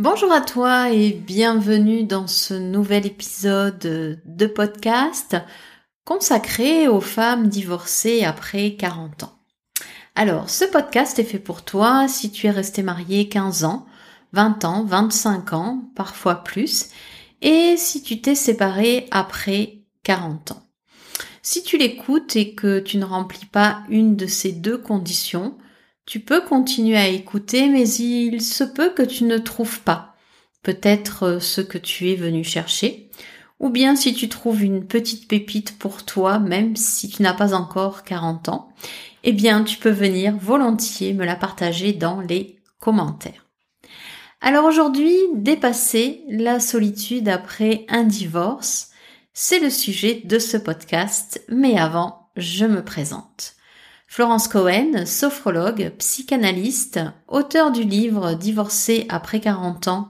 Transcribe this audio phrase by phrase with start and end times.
[0.00, 5.36] Bonjour à toi et bienvenue dans ce nouvel épisode de podcast
[6.06, 9.38] consacré aux femmes divorcées après 40 ans.
[10.14, 13.84] Alors, ce podcast est fait pour toi si tu es resté marié 15 ans,
[14.32, 16.86] 20 ans, 25 ans, parfois plus,
[17.42, 20.62] et si tu t'es séparé après 40 ans.
[21.42, 25.58] Si tu l'écoutes et que tu ne remplis pas une de ces deux conditions,
[26.06, 30.10] tu peux continuer à écouter, mais il se peut que tu ne trouves pas
[30.62, 33.10] peut-être euh, ce que tu es venu chercher,
[33.58, 37.54] ou bien si tu trouves une petite pépite pour toi, même si tu n'as pas
[37.54, 38.72] encore 40 ans,
[39.22, 43.46] eh bien tu peux venir volontiers me la partager dans les commentaires.
[44.40, 48.90] Alors aujourd'hui, dépasser la solitude après un divorce,
[49.34, 53.54] c'est le sujet de ce podcast, mais avant, je me présente.
[54.12, 60.08] Florence Cohen, sophrologue, psychanalyste, auteur du livre Divorcé après 40 ans,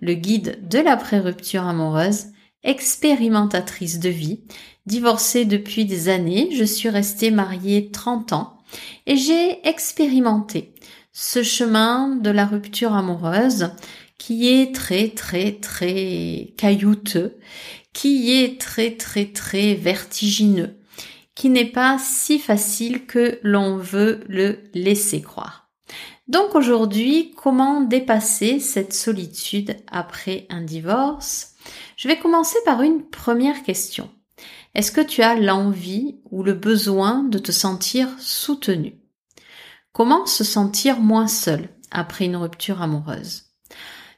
[0.00, 2.28] le guide de la pré-rupture amoureuse,
[2.64, 4.40] expérimentatrice de vie,
[4.86, 8.56] divorcée depuis des années, je suis restée mariée 30 ans
[9.04, 10.72] et j'ai expérimenté
[11.12, 13.72] ce chemin de la rupture amoureuse
[14.16, 17.36] qui est très très très caillouteux,
[17.92, 20.78] qui est très très très vertigineux
[21.48, 25.70] n'est pas si facile que l'on veut le laisser croire.
[26.28, 31.54] Donc aujourd'hui, comment dépasser cette solitude après un divorce?
[31.96, 34.10] Je vais commencer par une première question.
[34.74, 39.00] Est-ce que tu as l'envie ou le besoin de te sentir soutenu?
[39.92, 43.44] Comment se sentir moins seul après une rupture amoureuse?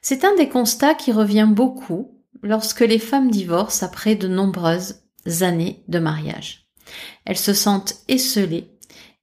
[0.00, 5.00] C'est un des constats qui revient beaucoup lorsque les femmes divorcent après de nombreuses
[5.40, 6.63] années de mariage.
[7.24, 8.70] Elles se sentent esselées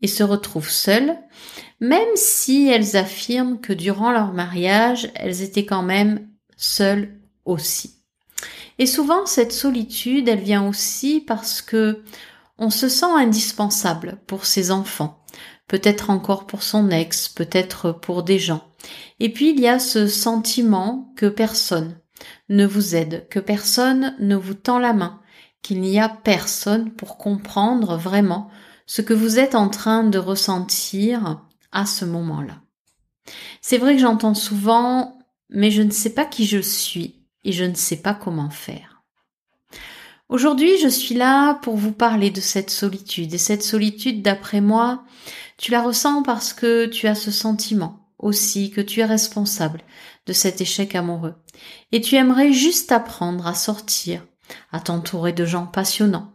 [0.02, 1.18] et se retrouvent seules,
[1.80, 6.28] même si elles affirment que durant leur mariage, elles étaient quand même
[6.58, 7.96] seules aussi.
[8.80, 12.04] Et souvent, cette solitude, elle vient aussi parce que
[12.58, 15.24] on se sent indispensable pour ses enfants,
[15.68, 18.62] peut-être encore pour son ex, peut-être pour des gens.
[19.20, 22.00] Et puis, il y a ce sentiment que personne
[22.50, 25.22] ne vous aide, que personne ne vous tend la main,
[25.62, 28.50] qu'il n'y a personne pour comprendre vraiment
[28.86, 31.42] ce que vous êtes en train de ressentir
[31.72, 32.62] à ce moment-là.
[33.62, 37.64] C'est vrai que j'entends souvent, mais je ne sais pas qui je suis et je
[37.64, 39.04] ne sais pas comment faire.
[40.30, 43.34] Aujourd'hui, je suis là pour vous parler de cette solitude.
[43.34, 45.04] Et cette solitude, d'après moi,
[45.58, 49.82] tu la ressens parce que tu as ce sentiment aussi que tu es responsable
[50.26, 51.36] de cet échec amoureux.
[51.92, 54.26] Et tu aimerais juste apprendre à sortir
[54.72, 56.34] à t'entourer de gens passionnants.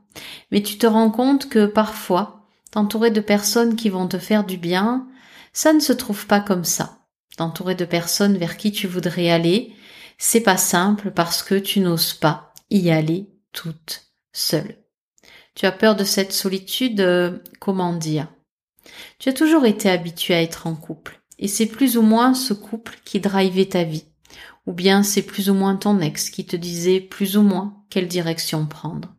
[0.51, 4.57] Mais tu te rends compte que parfois, t'entourer de personnes qui vont te faire du
[4.57, 5.07] bien,
[5.53, 6.99] ça ne se trouve pas comme ça.
[7.37, 9.75] T'entourer de personnes vers qui tu voudrais aller,
[10.19, 14.79] c'est pas simple parce que tu n'oses pas y aller toute seule.
[15.55, 18.29] Tu as peur de cette solitude, euh, comment dire?
[19.19, 22.53] Tu as toujours été habitué à être en couple, et c'est plus ou moins ce
[22.53, 24.05] couple qui drivait ta vie
[24.67, 28.09] ou bien c'est plus ou moins ton ex qui te disait plus ou moins quelle
[28.09, 29.15] direction prendre.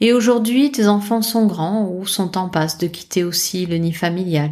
[0.00, 3.94] Et aujourd'hui, tes enfants sont grands ou sont en passe de quitter aussi le nid
[3.94, 4.50] familial,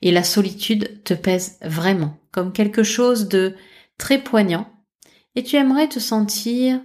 [0.00, 3.54] et la solitude te pèse vraiment comme quelque chose de
[3.98, 4.68] très poignant,
[5.34, 6.80] et tu aimerais te sentir,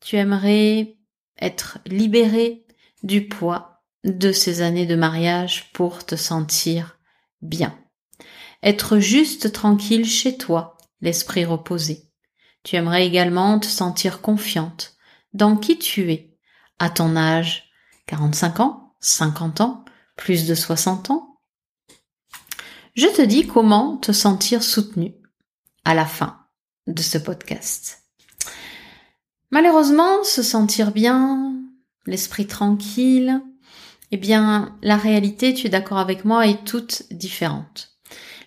[0.00, 0.96] tu aimerais
[1.40, 2.64] être libéré
[3.02, 6.98] du poids de ces années de mariage pour te sentir
[7.42, 7.78] bien.
[8.62, 12.04] Être juste tranquille chez toi, l'esprit reposé.
[12.64, 14.96] Tu aimerais également te sentir confiante.
[15.34, 16.34] Dans qui tu es,
[16.78, 17.70] à ton âge,
[18.06, 19.84] 45 ans, 50 ans,
[20.16, 21.38] plus de 60 ans?
[22.96, 25.14] Je te dis comment te sentir soutenu
[25.84, 26.40] à la fin
[26.86, 28.04] de ce podcast.
[29.50, 31.54] Malheureusement, se sentir bien,
[32.06, 33.42] l'esprit tranquille,
[34.10, 37.93] eh bien, la réalité, tu es d'accord avec moi, est toute différente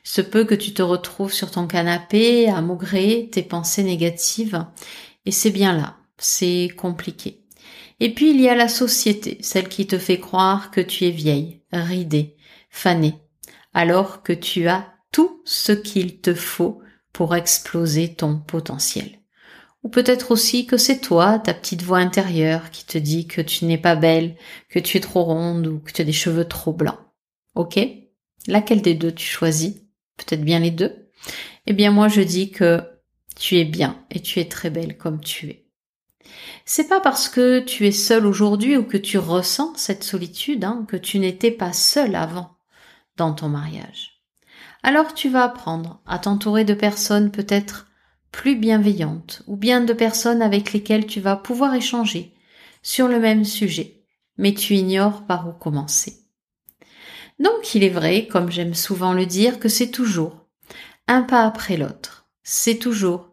[0.07, 4.65] se peut que tu te retrouves sur ton canapé à maugrer tes pensées négatives
[5.25, 7.43] et c'est bien là, c'est compliqué.
[7.99, 11.11] Et puis il y a la société, celle qui te fait croire que tu es
[11.11, 12.37] vieille, ridée,
[12.69, 13.15] fanée,
[13.73, 16.79] alors que tu as tout ce qu'il te faut
[17.11, 19.19] pour exploser ton potentiel.
[19.83, 23.65] Ou peut-être aussi que c'est toi, ta petite voix intérieure, qui te dit que tu
[23.65, 24.37] n'es pas belle,
[24.69, 26.99] que tu es trop ronde ou que tu as des cheveux trop blancs.
[27.55, 27.77] Ok?
[28.47, 29.81] Laquelle des deux tu choisis?
[30.17, 31.09] Peut-être bien les deux,
[31.65, 32.81] eh bien moi je dis que
[33.35, 35.67] tu es bien et tu es très belle comme tu es.
[36.65, 40.85] C'est pas parce que tu es seule aujourd'hui ou que tu ressens cette solitude hein,
[40.87, 42.57] que tu n'étais pas seule avant
[43.15, 44.21] dans ton mariage.
[44.83, 47.87] Alors tu vas apprendre à t'entourer de personnes peut-être
[48.31, 52.33] plus bienveillantes ou bien de personnes avec lesquelles tu vas pouvoir échanger
[52.83, 54.03] sur le même sujet,
[54.37, 56.26] mais tu ignores par où commencer.
[57.39, 60.47] Donc il est vrai, comme j'aime souvent le dire, que c'est toujours
[61.07, 63.29] un pas après l'autre, c'est toujours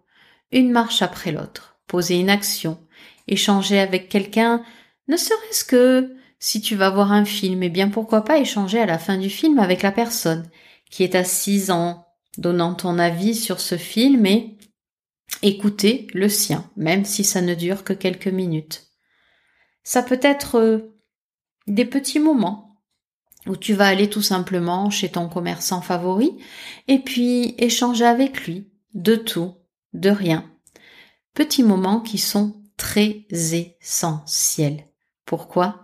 [0.53, 2.79] une marche après l'autre, poser une action,
[3.27, 4.63] échanger avec quelqu'un,
[5.09, 8.87] ne serait-ce que si tu vas voir un film, eh bien pourquoi pas échanger à
[8.87, 10.49] la fin du film avec la personne
[10.91, 12.07] qui est assise en
[12.39, 14.57] donnant ton avis sur ce film et
[15.43, 18.89] écouter le sien, même si ça ne dure que quelques minutes.
[19.83, 20.95] Ça peut être euh,
[21.67, 22.74] des petits moments
[23.47, 26.39] où tu vas aller tout simplement chez ton commerçant favori
[26.89, 29.55] et puis échanger avec lui de tout,
[29.93, 30.51] de rien.
[31.35, 34.87] Petits moments qui sont très essentiels.
[35.27, 35.83] Pourquoi?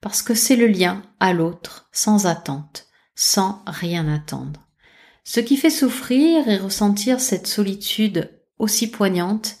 [0.00, 4.66] Parce que c'est le lien à l'autre, sans attente, sans rien attendre.
[5.24, 9.56] Ce qui fait souffrir et ressentir cette solitude aussi poignante,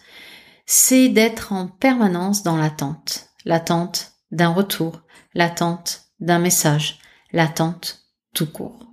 [0.66, 5.02] c'est d'être en permanence dans l'attente, l'attente d'un retour,
[5.34, 7.00] l'attente d'un message,
[7.32, 8.04] l'attente
[8.34, 8.86] tout court.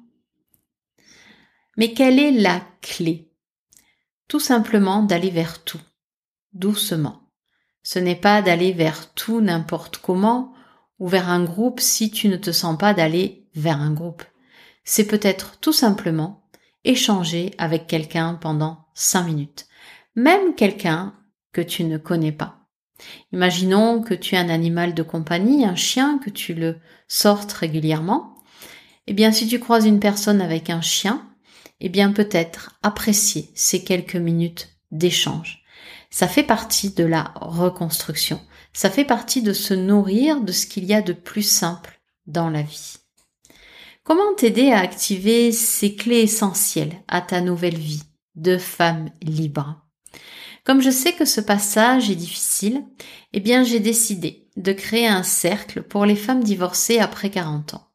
[1.77, 3.31] Mais quelle est la clé?
[4.27, 5.81] Tout simplement d'aller vers tout,
[6.53, 7.21] doucement.
[7.83, 10.53] Ce n'est pas d'aller vers tout n'importe comment
[10.99, 14.23] ou vers un groupe si tu ne te sens pas d'aller vers un groupe.
[14.83, 16.47] C'est peut-être tout simplement
[16.83, 19.67] échanger avec quelqu'un pendant cinq minutes.
[20.15, 21.13] Même quelqu'un
[21.51, 22.64] que tu ne connais pas.
[23.33, 26.77] Imaginons que tu as un animal de compagnie, un chien, que tu le
[27.07, 28.35] sortes régulièrement.
[29.07, 31.27] Eh bien, si tu croises une personne avec un chien,
[31.79, 35.63] eh bien, peut-être apprécier ces quelques minutes d'échange.
[36.09, 38.39] Ça fait partie de la reconstruction.
[38.73, 42.49] Ça fait partie de se nourrir de ce qu'il y a de plus simple dans
[42.49, 42.97] la vie.
[44.03, 48.03] Comment t'aider à activer ces clés essentielles à ta nouvelle vie
[48.35, 49.81] de femme libre?
[50.65, 52.83] Comme je sais que ce passage est difficile,
[53.33, 57.87] eh bien j'ai décidé de créer un cercle pour les femmes divorcées après 40 ans.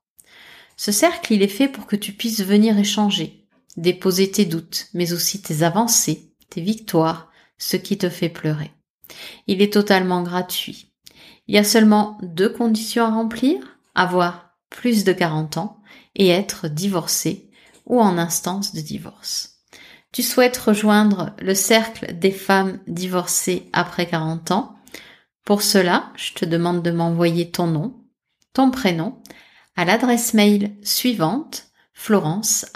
[0.76, 3.44] Ce cercle, il est fait pour que tu puisses venir échanger,
[3.76, 8.70] déposer tes doutes, mais aussi tes avancées, tes victoires, ce qui te fait pleurer.
[9.48, 10.92] Il est totalement gratuit.
[11.48, 15.82] Il y a seulement deux conditions à remplir, avoir plus de 40 ans
[16.14, 17.50] et être divorcé
[17.84, 19.49] ou en instance de divorce.
[20.12, 24.76] Tu souhaites rejoindre le cercle des femmes divorcées après 40 ans?
[25.44, 28.04] Pour cela, je te demande de m'envoyer ton nom,
[28.52, 29.22] ton prénom,
[29.76, 32.66] à l'adresse mail suivante florence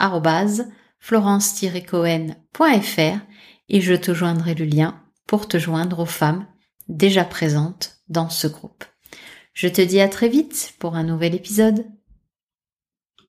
[2.57, 3.19] cohenfr
[3.69, 6.47] et je te joindrai le lien pour te joindre aux femmes
[6.89, 8.85] déjà présentes dans ce groupe.
[9.53, 11.87] Je te dis à très vite pour un nouvel épisode.